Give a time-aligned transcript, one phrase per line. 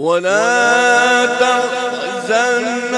[0.00, 2.89] ولا تحزن.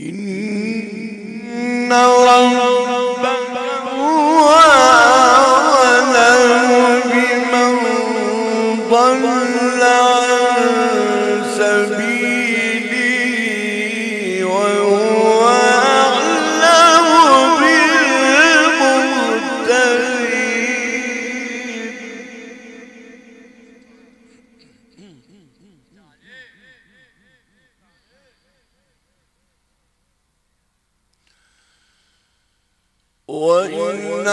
[0.00, 0.49] in
[33.30, 34.28] وإن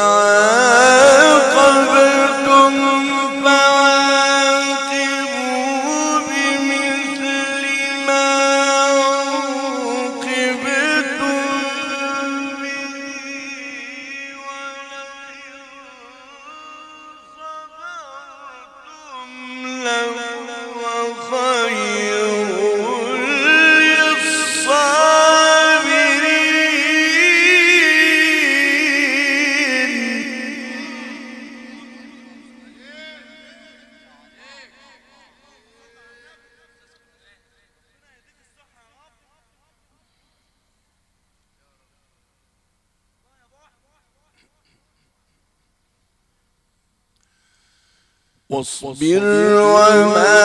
[48.50, 49.24] واصبر
[49.60, 50.40] وما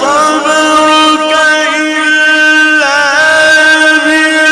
[0.00, 1.32] صبرك
[1.78, 2.98] إلا
[4.04, 4.48] بالله.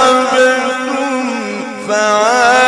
[1.88, 2.61] فعاقبتم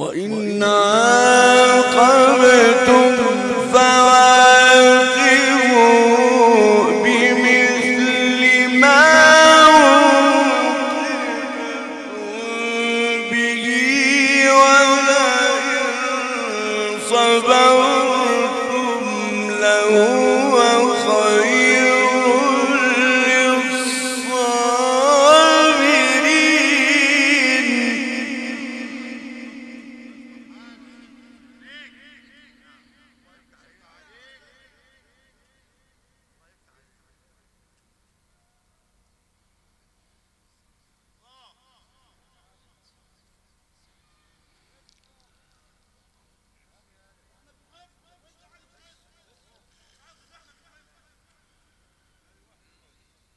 [0.00, 1.39] وإنا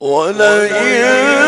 [0.06, 1.43] 我们一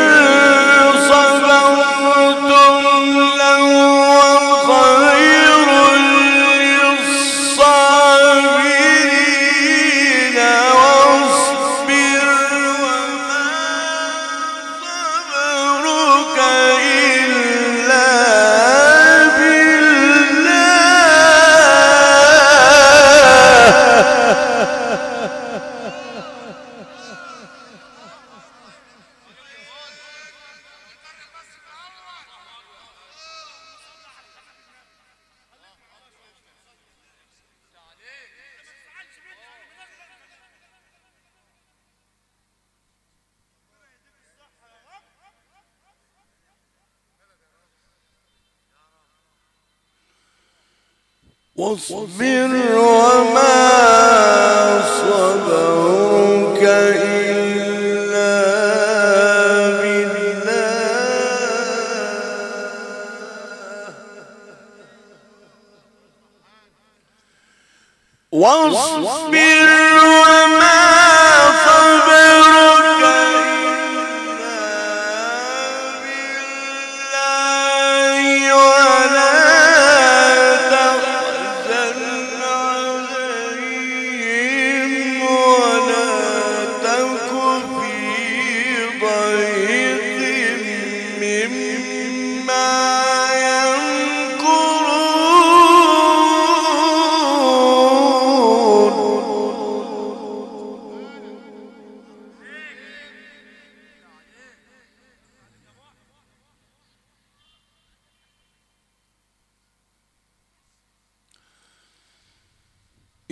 [51.58, 53.75] واصبر وما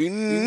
[0.07, 0.42] إن